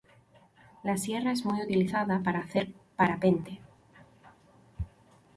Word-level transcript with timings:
La 0.81 0.97
sierra 0.97 1.29
es 1.31 1.45
muy 1.45 1.61
utilizada 1.61 2.23
para 2.23 2.39
hacer 2.39 2.73
parapente. 2.95 3.61